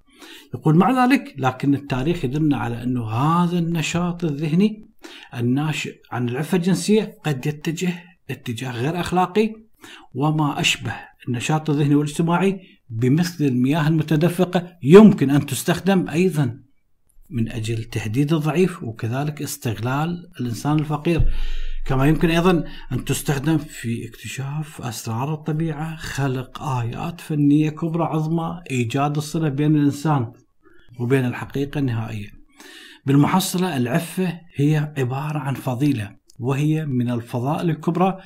يقول 0.54 0.76
مع 0.76 1.04
ذلك 1.04 1.34
لكن 1.38 1.74
التاريخ 1.74 2.24
يدلنا 2.24 2.56
على 2.56 2.82
أنه 2.82 3.10
هذا 3.10 3.58
النشاط 3.58 4.24
الذهني 4.24 4.86
الناشئ 5.34 5.96
عن 6.10 6.28
العفة 6.28 6.56
الجنسية 6.56 7.18
قد 7.24 7.46
يتجه 7.46 8.04
اتجاه 8.30 8.72
غير 8.72 9.00
أخلاقي 9.00 9.54
وما 10.14 10.60
أشبه 10.60 10.94
النشاط 11.28 11.70
الذهني 11.70 11.94
والاجتماعي 11.94 12.60
بمثل 12.90 13.44
المياه 13.44 13.88
المتدفقة 13.88 14.76
يمكن 14.82 15.30
أن 15.30 15.46
تستخدم 15.46 16.08
أيضا 16.08 16.58
من 17.30 17.52
أجل 17.52 17.84
تهديد 17.84 18.32
الضعيف 18.32 18.82
وكذلك 18.82 19.42
استغلال 19.42 20.30
الإنسان 20.40 20.78
الفقير. 20.78 21.32
كما 21.84 22.08
يمكن 22.08 22.30
أيضا 22.30 22.64
أن 22.92 23.04
تستخدم 23.04 23.58
في 23.58 24.08
اكتشاف 24.08 24.82
أسرار 24.82 25.34
الطبيعة 25.34 25.96
خلق 25.96 26.62
آيات 26.62 27.20
فنية 27.20 27.70
كبرى 27.70 28.04
عظمى 28.04 28.62
إيجاد 28.70 29.16
الصلة 29.16 29.48
بين 29.48 29.76
الإنسان 29.76 30.32
وبين 31.00 31.24
الحقيقة 31.24 31.78
النهائية 31.78 32.28
بالمحصلة 33.06 33.76
العفة 33.76 34.40
هي 34.54 34.92
عبارة 34.98 35.38
عن 35.38 35.54
فضيلة 35.54 36.16
وهي 36.38 36.86
من 36.86 37.10
الفضائل 37.10 37.70
الكبرى 37.70 38.18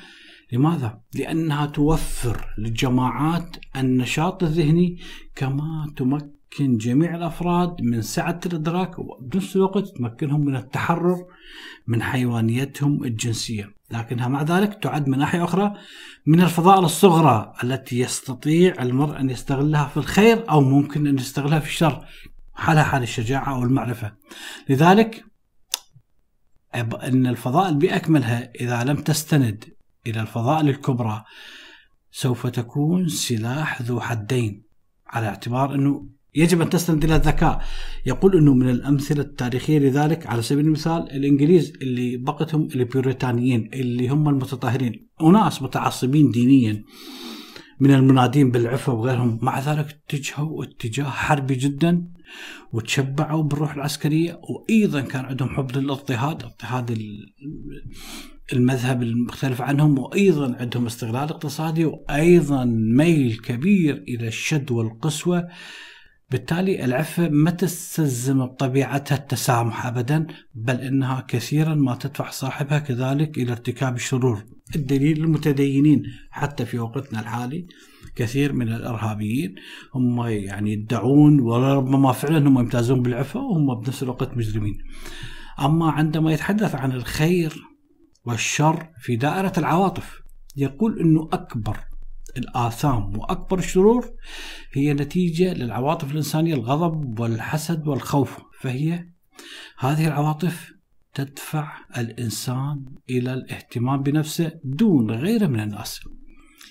لماذا؟ 0.53 1.01
لأنها 1.15 1.67
توفر 1.67 2.55
للجماعات 2.59 3.57
النشاط 3.77 4.43
الذهني 4.43 4.99
كما 5.35 5.93
تمكن 5.97 6.36
جميع 6.61 7.15
الأفراد 7.15 7.83
من 7.83 8.03
سعة 8.03 8.41
الإدراك 8.47 8.99
وبنفس 8.99 9.57
الوقت 9.57 9.89
تمكنهم 9.89 10.45
من 10.45 10.57
التحرر 10.57 11.27
من 11.87 12.03
حيوانيتهم 12.03 13.05
الجنسية. 13.05 13.77
لكنها 13.91 14.29
مع 14.29 14.43
ذلك 14.43 14.83
تعد 14.83 15.09
من 15.09 15.19
ناحية 15.19 15.45
أخرى 15.45 15.73
من 16.27 16.41
الفضائل 16.41 16.85
الصغرى 16.85 17.53
التي 17.65 17.99
يستطيع 17.99 18.83
المرء 18.83 19.21
أن 19.21 19.31
يستغلها 19.31 19.85
في 19.85 19.97
الخير 19.97 20.51
أو 20.51 20.61
ممكن 20.61 21.07
أن 21.07 21.19
يستغلها 21.19 21.59
في 21.59 21.67
الشر 21.67 22.07
حالها 22.55 22.83
حال 22.83 23.03
الشجاعة 23.03 23.59
والمعرفة 23.59 24.13
لذلك 24.69 25.25
أن 26.75 27.27
الفضائل 27.27 27.75
بأكملها 27.75 28.51
إذا 28.61 28.85
لم 28.85 28.97
تستند 28.97 29.65
إلى 30.07 30.21
الفضائل 30.21 30.69
الكبرى 30.69 31.25
سوف 32.11 32.47
تكون 32.47 33.09
سلاح 33.09 33.83
ذو 33.83 34.01
حدين 34.01 34.63
على 35.07 35.27
اعتبار 35.27 35.75
أنه 35.75 36.07
يجب 36.37 36.61
أن 36.61 36.71
تستند 36.71 37.05
إلى 37.05 37.17
الذكاء. 37.17 37.65
يقول 38.07 38.37
أنه 38.37 38.55
من 38.55 38.69
الأمثلة 38.71 39.23
التاريخية 39.23 39.79
لذلك 39.79 40.27
على 40.27 40.43
سبيل 40.43 40.65
المثال 40.65 41.11
الإنجليز 41.13 41.73
اللي 41.83 42.17
بقتهم 42.17 42.69
البيوريتانيين 42.75 43.71
اللي 43.75 44.09
هم 44.09 44.29
المتطهرين 44.29 45.09
أناس 45.23 45.63
متعصبين 45.63 46.31
دينيا 46.31 46.85
من 47.81 47.91
المنادين 47.95 48.51
بالعفة 48.51 48.93
وغيرهم 48.93 49.39
مع 49.43 49.61
ذلك 49.61 49.87
اتجهوا 50.11 50.65
اتجاه 50.65 51.05
حربي 51.05 51.55
جدا 51.55 52.09
وتشبعوا 52.73 53.43
بالروح 53.43 53.75
العسكرية. 53.75 54.41
وأيضا 54.51 55.01
كان 55.01 55.25
عندهم 55.25 55.49
حب 55.49 55.77
للاضطهاد 55.77 56.43
اضطهاد 56.43 56.99
المذهب 58.53 59.03
المختلف 59.03 59.63
عنهم 59.63 59.99
وأيضا 59.99 60.57
عندهم 60.61 60.87
استغلال 60.87 61.29
اقتصادي 61.29 61.85
وأيضا 61.85 62.65
ميل 62.65 63.37
كبير 63.37 64.05
إلى 64.09 64.29
الشد 64.29 64.71
والقسوة 64.71 65.49
بالتالي 66.31 66.85
العفة 66.85 67.29
ما 67.29 67.51
تستلزم 67.51 68.47
بطبيعتها 68.47 69.17
التسامح 69.17 69.87
ابدا 69.87 70.27
بل 70.55 70.81
إنها 70.81 71.25
كثيرا 71.29 71.75
ما 71.75 71.95
تدفع 71.95 72.31
صاحبها 72.31 72.79
كذلك 72.79 73.39
إلى 73.39 73.53
ارتكاب 73.53 73.97
الشرور 73.97 74.45
الدليل 74.77 75.25
المتدينين 75.25 76.03
حتى 76.31 76.67
في 76.67 76.79
وقتنا 76.79 77.21
الحالي 77.21 77.67
كثير 78.17 78.53
من 78.53 78.69
الإرهابيين 78.69 79.55
هم 79.95 80.27
يعني 80.27 80.73
يدعون 80.73 81.41
وربما 81.41 82.13
فعلا 82.13 82.49
هم 82.49 82.59
يمتازون 82.59 83.03
بالعفة 83.03 83.41
وهم 83.41 83.81
بنفس 83.81 84.03
الوقت 84.03 84.37
مجرمين. 84.37 84.79
أما 85.61 85.91
عندما 85.91 86.33
يتحدث 86.33 86.75
عن 86.75 86.93
الخير 86.93 87.53
والشر 88.25 88.89
في 89.01 89.17
دائرة 89.17 89.53
العواطف 89.59 90.21
يقول 90.57 91.01
إنه 91.01 91.29
أكبر 91.33 91.77
الآثام 92.39 93.19
وأكبر 93.19 93.59
الشرور 93.59 94.11
هي 94.73 94.95
نتيجة 94.95 95.55
للعواطف 95.55 96.11
الإنسانية 96.11 96.55
الغضب 96.55 97.21
والحسد 97.21 97.89
والخوف. 97.89 98.39
فهي 98.61 99.09
هذه 99.79 100.07
العواطف 100.07 100.73
تدفع 101.15 101.73
الإنسان 101.99 102.85
إلى 103.11 103.35
الاهتمام 103.35 104.03
بنفسه 104.03 104.53
دون 104.65 105.11
غيره 105.11 105.47
من 105.47 105.61
الناس. 105.61 106.01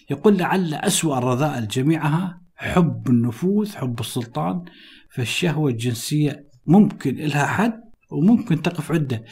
يقول 0.09 0.37
لعل 0.37 0.73
أسوأ 0.73 1.17
الرذائل 1.17 1.67
جميعها 1.67 2.41
حب 2.55 3.09
النفوذ 3.09 3.75
حب 3.75 3.99
السلطان. 3.99 4.65
فالشهوة 5.11 5.71
الجنسية 5.71 6.49
ممكن 6.67 7.15
لها 7.15 7.45
حد 7.45 7.85
وممكن 8.11 8.61
تقف 8.61 8.91
عدة 8.91 9.23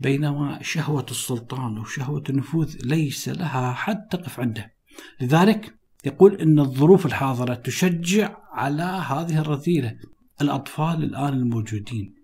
بينما 0.00 0.58
شهوة 0.62 1.06
السلطان 1.10 1.78
وشهوة 1.78 2.22
النفوذ 2.30 2.76
ليس 2.84 3.28
لها 3.28 3.72
حد 3.72 4.08
تقف 4.10 4.40
عنده. 4.40 4.72
لذلك 5.20 5.77
يقول 6.08 6.34
إن 6.34 6.58
الظروف 6.58 7.06
الحاضرة 7.06 7.54
تشجع 7.54 8.36
على 8.52 8.82
هذه 8.82 9.38
الرذيلة 9.40 9.96
الأطفال 10.40 11.04
الآن 11.04 11.32
الموجودين 11.32 12.14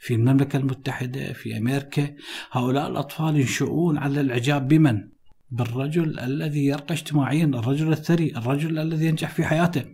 في 0.00 0.14
المملكة 0.14 0.56
المتحدة 0.56 1.32
في 1.32 1.56
أمريكا 1.56 2.14
هؤلاء 2.52 2.90
الأطفال 2.90 3.36
ينشؤون 3.36 3.98
على 3.98 4.20
الإعجاب 4.20 4.68
بمن؟ 4.68 5.08
بالرجل 5.50 6.20
الذي 6.20 6.66
يرقى 6.66 6.94
اجتماعيا، 6.94 7.44
الرجل 7.44 7.92
الثري، 7.92 8.32
الرجل 8.36 8.78
الذي 8.78 9.06
ينجح 9.06 9.30
في 9.30 9.44
حياته. 9.44 9.84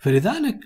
فلذلك 0.00 0.58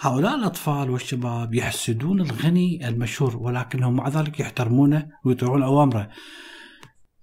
هؤلاء 0.00 0.34
الأطفال 0.34 0.90
والشباب 0.90 1.54
يحسدون 1.54 2.20
الغني 2.20 2.88
المشهور 2.88 3.36
ولكنهم 3.36 3.96
مع 3.96 4.08
ذلك 4.08 4.40
يحترمونه 4.40 5.08
ويطيعون 5.24 5.62
أوامره. 5.62 6.08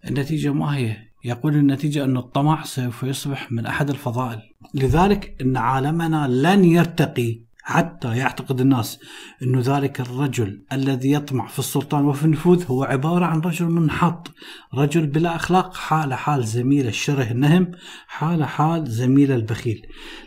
النتيجة 0.07 0.53
ما 0.53 0.77
هي؟ 0.77 1.08
يقول 1.23 1.55
النتيجة 1.55 2.03
أن 2.03 2.17
الطمع 2.17 2.63
سوف 2.63 3.03
يصبح 3.03 3.51
من 3.51 3.65
أحد 3.65 3.89
الفضائل. 3.89 4.39
لذلك 4.73 5.35
أن 5.41 5.57
عالمنا 5.57 6.27
لن 6.27 6.65
يرتقي 6.65 7.49
حتى 7.63 8.17
يعتقد 8.17 8.61
الناس 8.61 8.99
أن 9.43 9.59
ذلك 9.59 10.01
الرجل 10.01 10.63
الذي 10.73 11.11
يطمع 11.11 11.47
في 11.47 11.59
السلطان 11.59 12.05
وفي 12.05 12.25
النفوذ 12.25 12.65
هو 12.65 12.83
عبارة 12.83 13.25
عن 13.25 13.39
رجل 13.39 13.65
منحط 13.65 14.31
رجل 14.73 15.07
بلا 15.07 15.35
أخلاق 15.35 15.75
حال 15.75 16.13
حال 16.13 16.45
زميل 16.45 16.87
الشره 16.87 17.31
النهم 17.31 17.71
حال 18.07 18.43
حال 18.43 18.89
زميل 18.89 19.31
البخيل. 19.31 19.81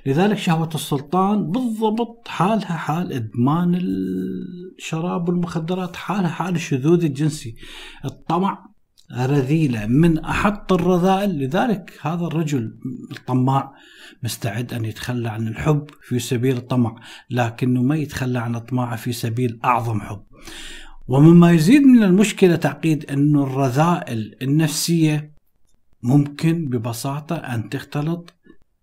لذلك 0.07 0.39
شهوة 0.39 0.71
السلطان 0.75 1.51
بالضبط 1.51 2.29
حالها 2.29 2.77
حال 2.77 3.13
إدمان 3.13 3.81
الشراب 4.79 5.29
والمخدرات 5.29 5.97
حالها 5.97 6.31
حال 6.31 6.55
الشذوذ 6.55 7.05
الجنسي. 7.05 7.55
الطمع 8.05 8.72
رذيلة 9.13 9.87
من 9.87 10.19
أحط 10.19 10.73
الرذائل. 10.73 11.39
لذلك 11.39 11.99
هذا 12.03 12.25
الرجل 12.25 12.75
الطماع 13.11 13.73
مستعد 14.23 14.75
أن 14.75 14.85
يتخلى 14.85 15.29
عن 15.29 15.49
الحب 15.49 15.87
في 16.03 16.19
سبيل 16.19 16.57
الطمع 16.57 17.01
لكنه 17.31 17.83
ما 17.83 17.97
يتخلى 17.97 18.39
عن 18.39 18.55
الطماع 18.55 18.97
في 18.97 19.13
سبيل 19.13 19.61
أعظم 19.65 20.01
حب. 20.01 20.23
ومما 21.09 21.53
يزيد 21.53 21.83
من 21.83 22.03
المشكلة 22.03 22.57
تعقيد 22.57 23.11
أن 23.11 23.37
الرذائل 23.37 24.37
النفسية 24.43 25.33
ممكن 26.03 26.69
ببساطة 26.69 27.37
أن 27.37 27.69
تختلط 27.69 28.35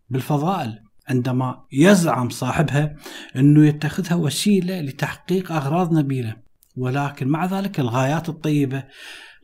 بالفضائل. 0.10 0.80
عندما 1.10 1.64
يزعم 1.72 2.30
صاحبها 2.30 2.96
أنه 3.36 3.68
يتخذها 3.68 4.16
وسيلة 4.16 4.82
لتحقيق 4.82 5.52
أغراض 5.52 5.94
نبيلة 5.94 6.36
ولكن 6.76 7.28
مع 7.28 7.46
ذلك 7.46 7.80
الغايات 7.80 8.30
الطيبة 8.30 8.84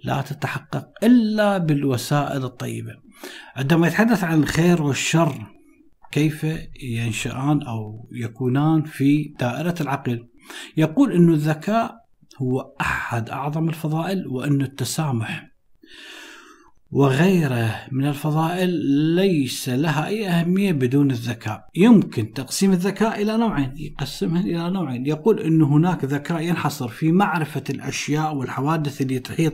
لا 0.05 0.21
تتحقق 0.21 0.87
إلا 1.03 1.57
بالوسائل 1.57 2.43
الطيبة. 2.43 2.93
عندما 3.55 3.87
يتحدث 3.87 4.23
عن 4.23 4.43
الخير 4.43 4.81
والشر 4.81 5.45
كيف 6.11 6.45
ينشأان 6.83 7.61
أو 7.61 8.09
يكونان 8.11 8.83
في 8.83 9.33
دائرة 9.39 9.75
العقل؟ 9.81 10.27
يقول 10.77 11.11
أن 11.11 11.29
الذكاء 11.33 11.95
هو 12.41 12.73
أحد 12.81 13.29
أعظم 13.29 13.69
الفضائل 13.69 14.27
وأن 14.27 14.61
التسامح 14.61 15.54
وغيره 16.95 17.75
من 17.91 18.08
الفضائل 18.08 18.69
ليس 19.15 19.69
لها 19.69 20.08
أي 20.08 20.27
أهمية 20.27 20.71
بدون 20.71 21.12
الذكاء. 21.12 21.67
يمكن 21.75 22.34
تقسيم 22.34 22.71
الذكاء 22.71 23.21
إلى 23.21 23.38
نوعين 23.38 23.73
يقسمها 23.77 24.41
إلى 24.41 24.69
نوعين. 24.69 25.05
يقول 25.05 25.39
أن 25.39 25.62
هناك 25.62 26.05
ذكاء 26.05 26.41
ينحصر 26.41 26.88
في 26.88 27.12
معرفة 27.12 27.63
الأشياء 27.69 28.36
والحوادث 28.36 29.01
اللي 29.01 29.19
تحيط 29.19 29.53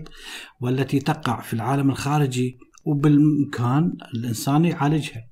والتي 0.59 0.99
تقع 0.99 1.41
في 1.41 1.53
العالم 1.53 1.89
الخارجي 1.89 2.57
وبالإمكان 2.85 3.93
الإنسان 4.13 4.65
يعالجها. 4.65 5.25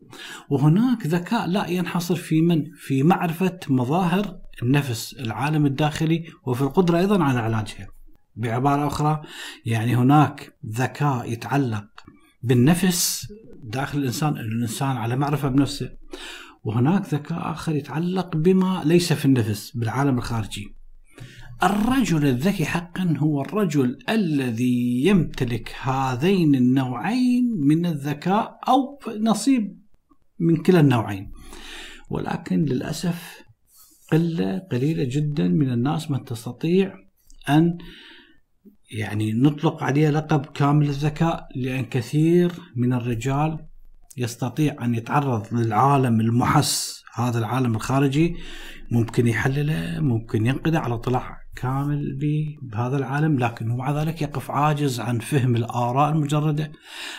وهناك 0.50 1.08
ذكاء 1.08 1.48
لا 1.48 1.68
ينحصر 1.68 2.16
في 2.16 2.42
من؟ 2.42 2.64
في 2.78 3.04
معرفة 3.04 3.60
مظاهر 3.70 4.38
النفس 4.64 5.16
العالم 5.20 5.66
الداخلي 5.66 6.26
وفي 6.46 6.62
القدرة 6.62 6.98
أيضا 7.00 7.24
على 7.24 7.40
علاجها. 7.40 7.88
بعبارة 8.36 8.88
أخرى 8.88 9.22
يعني 9.66 9.96
هناك 9.96 10.54
ذكاء 10.66 11.32
يتعلق 11.32 11.86
بالنفس 12.42 13.34
داخل 13.64 14.00
الإنسان 14.00 14.38
الإنسان 14.38 14.98
على 14.98 15.16
معرفة 15.16 15.50
بنفسه. 15.50 15.92
وهناك 16.64 17.14
ذكاء 17.14 17.52
آخر 17.52 17.76
يتعلق 17.76 18.36
بما 18.36 18.82
ليس 18.86 19.14
في 19.14 19.26
النفس 19.26 19.78
بالعالم 19.78 20.18
الخارجي. 20.18 20.76
الرجل 21.64 22.26
الذكي 22.26 22.66
حقا 22.66 23.14
هو 23.18 23.42
الرجل 23.42 23.98
الذي 24.10 25.06
يمتلك 25.06 25.76
هذين 25.82 26.56
النوعين 26.56 27.46
من 27.60 27.86
الذكاء 27.86 28.60
أو 28.68 29.00
نصيب 29.20 29.80
من 30.40 30.58
كلا 30.58 30.80
النوعين. 30.80 31.32
ولكن 32.10 32.66
للأسف 32.66 33.44
قلة 34.12 34.60
قليلة 34.72 35.04
جدا 35.04 35.48
من 35.48 35.74
الناس 35.74 36.12
من 36.12 36.26
تستطيع 36.26 36.96
أن 37.50 37.78
يعني 38.92 39.34
نطلق 39.34 39.84
عليه 39.84 40.10
لقب 40.10 40.46
كامل 40.46 40.90
الذكاء 40.90 41.48
لأن 41.56 41.86
كثير 41.86 42.52
من 42.76 42.94
الرجال 42.94 43.60
يستطيع 44.18 44.76
أن 44.82 44.96
يتعرض 44.96 45.54
للعالم 45.54 46.22
المحس 46.22 47.04
هذا 47.14 47.40
العالم 47.40 47.76
الخارجي 47.76 48.36
ممكن 48.92 49.28
يحلله 49.28 50.00
ممكن 50.00 50.46
ينقده 50.46 50.80
على 50.80 50.94
اطلاع 50.94 51.40
كامل 51.56 52.18
بهذا 52.62 52.98
العالم 52.98 53.40
لكنه 53.40 53.76
مع 53.76 54.02
ذلك 54.02 54.22
يقف 54.22 54.52
عاجز 54.52 55.00
عن 55.00 55.20
فهم 55.20 55.56
الآراء 55.56 56.12
المجردة 56.12 56.72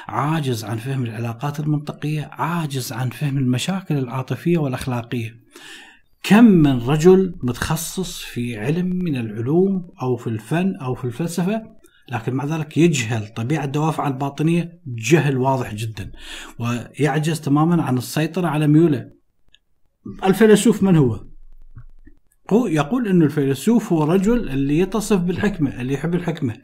عاجز 0.08 0.64
عن 0.64 0.76
فهم 0.76 1.04
العلاقات 1.04 1.60
المنطقية 1.60 2.30
عاجز 2.32 2.92
عن 2.92 3.10
فهم 3.10 3.38
المشاكل 3.38 3.98
العاطفية 3.98 4.58
والأخلاقية. 4.58 5.40
كم 6.22 6.44
من 6.44 6.78
رجل 6.78 7.34
متخصص 7.42 8.18
في 8.18 8.58
علم 8.58 8.86
من 8.86 9.16
العلوم 9.16 9.90
أو 10.02 10.16
في 10.16 10.26
الفن 10.26 10.76
أو 10.76 10.94
في 10.94 11.04
الفلسفة 11.04 11.62
لكن 12.12 12.34
مع 12.34 12.44
ذلك 12.44 12.76
يجهل 12.76 13.28
طبيعة 13.28 13.64
الدوافع 13.64 14.08
الباطنية 14.08 14.80
جهل 14.86 15.38
واضح 15.38 15.74
جدا 15.74 16.12
ويعجز 16.58 17.40
تماما 17.40 17.82
عن 17.82 17.98
السيطرة 17.98 18.48
على 18.48 18.66
ميوله. 18.66 19.10
الفيلسوف 20.24 20.82
من 20.82 20.96
هو؟ 20.96 21.24
هو 22.50 22.66
يقول 22.66 23.08
إنه 23.08 23.24
الفيلسوف 23.24 23.92
هو 23.92 24.04
رجل 24.04 24.48
اللي 24.48 24.78
يتصف 24.78 25.20
بالحكمة، 25.20 25.80
اللي 25.80 25.94
يحب 25.94 26.14
الحكمة 26.14 26.56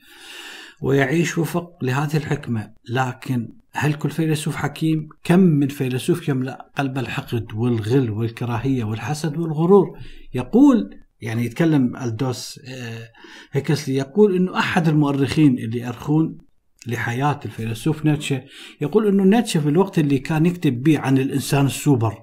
ويعيش 0.81 1.39
وفق 1.39 1.85
لهذه 1.85 2.17
الحكمة، 2.17 2.71
لكن 2.89 3.49
هل 3.73 3.95
كل 3.95 4.11
فيلسوف 4.11 4.57
حكيم؟ 4.57 5.09
كم 5.25 5.41
من 5.41 5.69
فيلسوف 5.69 6.29
يملأ 6.29 6.71
قلب 6.79 6.99
الحقد 6.99 7.55
والغل 7.55 8.11
والكراهية 8.11 8.85
والحسد 8.85 9.37
والغرور 9.37 9.99
يقول 10.35 10.91
يعني 11.21 11.45
يتكلم 11.45 11.97
ألدوس 11.97 12.61
آه، 12.69 13.09
هيكسلي 13.53 13.95
يقول 13.95 14.37
إنه 14.37 14.59
أحد 14.59 14.89
المؤرخين 14.89 15.59
اللي 15.59 15.81
يؤرخون 15.81 16.39
لحياة 16.87 17.41
الفيلسوف 17.45 18.05
نيتشه 18.05 18.43
يقول 18.81 19.07
إنه 19.09 19.25
نيتشه 19.25 19.61
في 19.61 19.69
الوقت 19.69 19.99
اللي 19.99 20.19
كان 20.19 20.47
يكتب 20.47 20.83
به 20.83 20.99
عن 20.99 21.19
الإنسان 21.19 21.67
السوبر 21.67 22.23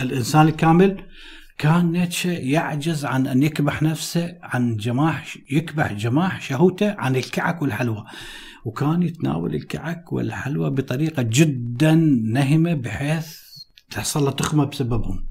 الإنسان 0.00 0.48
الكامل 0.48 1.04
كان 1.58 1.92
نيتشه 1.92 2.30
يعجز 2.30 3.04
عن 3.04 3.26
أن 3.26 3.42
يكبح 3.42 3.82
نفسه 3.82 4.36
عن 4.42 4.76
جماح 4.76 5.36
يكبح 5.50 5.92
جماح 5.92 6.40
شهوته 6.40 6.94
عن 6.98 7.16
الكعك 7.16 7.62
والحلوى. 7.62 8.04
وكان 8.64 9.02
يتناول 9.02 9.54
الكعك 9.54 10.12
والحلوى 10.12 10.70
بطريقة 10.70 11.22
جدا 11.22 11.94
نهمة 12.24 12.74
بحيث 12.74 13.38
تحصل 13.90 14.24
له 14.24 14.30
تخمة 14.30 14.64
بسببهم. 14.64 15.26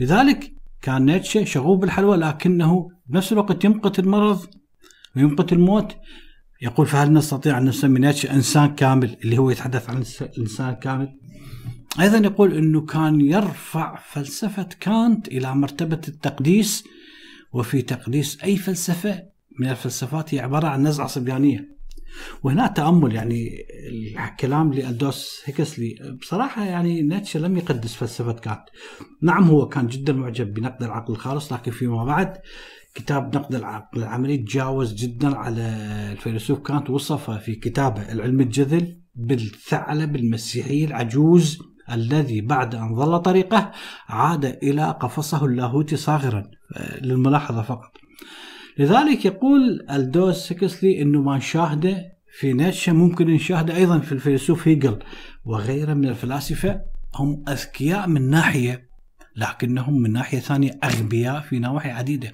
لذلك 0.00 0.52
كان 0.82 1.04
نيتشه 1.04 1.44
شغوف 1.44 1.80
بالحلوى 1.80 2.16
لكنه 2.16 2.88
بنفس 3.06 3.32
الوقت 3.32 3.64
يمقت 3.64 3.98
المرض 3.98 4.46
ويمقت 5.16 5.52
الموت. 5.52 5.96
يقول 6.62 6.86
فهل 6.86 7.12
نستطيع 7.12 7.58
أن 7.58 7.64
نسمي 7.64 8.00
نيتشه 8.00 8.34
إنسان 8.34 8.74
كامل؟ 8.74 9.16
اللي 9.24 9.38
هو 9.38 9.50
يتحدث 9.50 9.90
عن 9.90 10.04
الإنسان 10.20 10.68
الكامل 10.68 11.18
أيضا 12.00 12.18
يقول 12.18 12.56
أنه 12.56 12.80
كان 12.80 13.20
يرفع 13.20 13.96
فلسفة 13.96 14.68
كانت 14.80 15.28
إلى 15.28 15.54
مرتبة 15.54 16.00
التقديس 16.08 16.84
وفي 17.52 17.82
تقديس 17.82 18.38
أي 18.44 18.56
فلسفة 18.56 19.22
من 19.58 19.68
الفلسفات 19.68 20.34
هي 20.34 20.40
عبارة 20.40 20.66
عن 20.66 20.86
نزعة 20.86 21.06
صبيانية. 21.06 21.72
وهنا 22.42 22.66
تأمل 22.66 23.14
يعني 23.14 23.50
الكلام 24.18 24.72
لألدوس 24.72 25.42
هيكسلي. 25.44 26.16
بصراحة 26.20 26.64
يعني 26.64 27.02
نيتشه 27.02 27.40
لم 27.40 27.56
يقدس 27.56 27.94
فلسفة 27.94 28.32
كانت. 28.32 28.64
نعم 29.22 29.44
هو 29.44 29.68
كان 29.68 29.86
جدا 29.86 30.12
معجب 30.12 30.54
بنقد 30.54 30.82
العقل 30.82 31.12
الخالص 31.12 31.52
لكن 31.52 31.70
فيما 31.70 32.04
بعد 32.04 32.36
كتاب 32.94 33.36
نقد 33.36 33.54
العقل 33.54 33.98
العملي 33.98 34.36
تجاوز 34.36 34.94
جدا 34.94 35.36
على 35.36 35.62
الفيلسوف 36.12 36.58
كانت 36.58 36.90
وصفه 36.90 37.38
في 37.38 37.54
كتابه 37.54 38.12
العلم 38.12 38.40
الجذل 38.40 38.98
بالثعلب 39.14 40.16
المسيحي 40.16 40.84
العجوز 40.84 41.71
الذي 41.92 42.40
بعد 42.40 42.74
أن 42.74 42.96
ضل 42.96 43.18
طريقه 43.18 43.72
عاد 44.08 44.44
إلى 44.44 44.96
قفصه 45.00 45.44
اللاهوتي 45.44 45.96
صاغرا 45.96 46.50
للملاحظة 47.02 47.62
فقط. 47.62 47.92
لذلك 48.78 49.24
يقول 49.24 49.86
ألدوس 49.90 50.36
هكسلي 50.36 51.02
أنه 51.02 51.22
ما 51.22 51.36
نشاهده 51.36 52.12
في 52.38 52.52
نيتشه 52.52 52.92
ممكن 52.92 53.26
نشاهده 53.26 53.76
أيضا 53.76 53.98
في 53.98 54.12
الفيلسوف 54.12 54.68
هيجل 54.68 54.98
وغيره 55.44 55.94
من 55.94 56.08
الفلاسفة 56.08 56.80
هم 57.14 57.44
أذكياء 57.48 58.08
من 58.08 58.30
ناحية 58.30 58.88
لكنهم 59.36 60.00
من 60.02 60.12
ناحية 60.12 60.38
ثانية 60.38 60.78
أغبياء 60.84 61.40
في 61.40 61.58
نواحي 61.58 61.90
عديدة. 61.90 62.30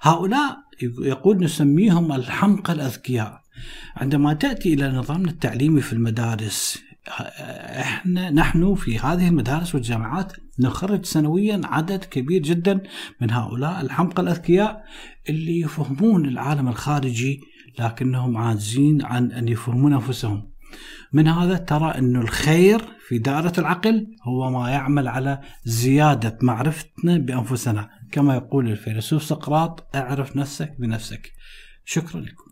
هؤلاء 0.00 0.56
يقول 1.02 1.44
نسميهم 1.44 2.12
الحمقى 2.12 2.72
الأذكياء. 2.72 3.40
عندما 3.96 4.32
تأتي 4.32 4.74
إلى 4.74 4.88
نظامنا 4.88 5.30
التعليمي 5.30 5.80
في 5.80 5.92
المدارس 5.92 6.78
إحنا 7.80 8.30
نحن 8.30 8.74
في 8.74 8.98
هذه 8.98 9.28
المدارس 9.28 9.74
والجامعات 9.74 10.32
نخرج 10.58 11.04
سنويا 11.04 11.60
عدد 11.64 12.04
كبير 12.04 12.42
جدا 12.42 12.80
من 13.20 13.30
هؤلاء 13.30 13.80
الحمقى 13.80 14.22
الأذكياء 14.22 14.84
اللي 15.28 15.60
يفهمون 15.60 16.28
العالم 16.28 16.68
الخارجي 16.68 17.40
لكنهم 17.78 18.36
عاجزين 18.36 19.04
عن 19.04 19.32
أن 19.32 19.48
يفهمون 19.48 19.92
أنفسهم. 19.92 20.50
من 21.12 21.28
هذا 21.28 21.56
ترى 21.56 21.90
أن 21.90 22.16
الخير 22.16 22.80
في 23.08 23.18
دائرة 23.18 23.52
العقل 23.58 24.06
هو 24.22 24.50
ما 24.50 24.70
يعمل 24.70 25.08
على 25.08 25.40
زيادة 25.64 26.38
معرفتنا 26.42 27.18
بأنفسنا. 27.18 27.90
كما 28.12 28.34
يقول 28.34 28.68
الفيلسوف 28.68 29.22
سقراط 29.22 29.96
اعرف 29.96 30.36
نفسك 30.36 30.76
بنفسك. 30.78 31.32
شكرا 31.84 32.20
لكم. 32.20 32.47